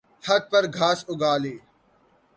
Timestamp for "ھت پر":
0.25-0.63